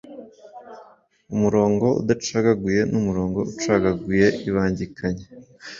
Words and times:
Umurongo 1.33 1.85
udacagaguye 2.01 2.81
n'umurongo 2.91 3.39
ucagaguye 3.51 4.27
ibangikanye. 4.49 5.25